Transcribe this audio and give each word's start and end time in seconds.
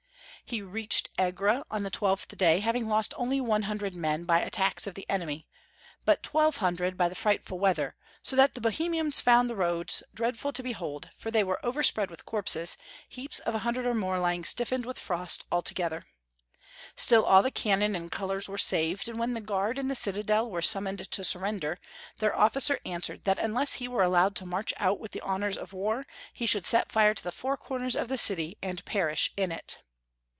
He 0.43 0.61
reached 0.61 1.11
Egra 1.17 1.63
on 1.71 1.83
the 1.83 1.89
twelfth 1.89 2.37
day, 2.37 2.59
having 2.59 2.89
lost 2.89 3.13
only 3.15 3.39
100 3.39 3.95
men 3.95 4.25
by 4.25 4.41
attacks 4.41 4.85
of 4.85 4.95
the 4.95 5.09
enemy, 5.09 5.47
but 6.03 6.25
1200 6.25 6.97
by 6.97 7.07
the 7.07 7.15
fright 7.15 7.41
ful 7.41 7.57
weather, 7.57 7.95
so 8.21 8.35
that 8.35 8.53
the 8.53 8.59
Bohemians 8.59 9.21
found 9.21 9.49
the 9.49 9.55
roads 9.55 10.03
dreadful 10.13 10.51
to 10.51 10.61
behold, 10.61 11.09
for 11.15 11.31
they 11.31 11.41
were 11.41 11.65
overspread 11.65 12.09
with 12.11 12.25
corpses, 12.25 12.75
heaps 13.07 13.39
of 13.39 13.55
a 13.55 13.59
hundred 13.59 13.87
or 13.87 13.93
more 13.93 14.19
lying 14.19 14.43
stiffened 14.43 14.85
with 14.85 14.99
frost 14.99 15.45
all 15.53 15.61
together. 15.61 16.03
Still 16.97 17.23
all 17.23 17.41
the 17.43 17.49
cannon 17.51 17.95
and 17.95 18.11
colors 18.11 18.49
were 18.49 18.57
saved, 18.57 19.07
and 19.07 19.17
when 19.17 19.33
the 19.33 19.39
guard 19.39 19.77
in 19.77 19.87
the 19.87 19.95
citadel 19.95 20.51
were 20.51 20.61
summoned 20.61 21.09
to 21.11 21.23
surrender, 21.23 21.77
their 22.17 22.37
officer 22.37 22.77
answered 22.85 23.23
that 23.23 23.39
unless 23.39 23.75
he 23.75 23.87
were 23.87 24.03
allowed 24.03 24.35
to 24.35 24.45
march 24.45 24.73
out 24.75 24.99
with 24.99 25.11
the 25.11 25.21
honors 25.21 25.55
of 25.55 25.71
war, 25.71 26.05
he 26.33 26.45
should 26.45 26.65
set 26.65 26.91
fire 26.91 27.13
to 27.13 27.23
the 27.23 27.31
four 27.31 27.55
corners 27.55 27.95
of 27.95 28.09
the 28.09 28.17
city, 28.17 28.57
and 28.61 28.83
perish 28.83 29.31
in 29.37 29.49
it. 29.49 29.77